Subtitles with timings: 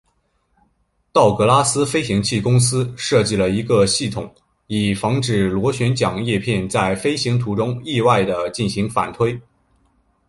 [1.13, 4.33] 道格拉斯飞行器公司设计了一个系统
[4.65, 9.39] 以防止螺旋桨叶片在飞行途中意外地进行反推。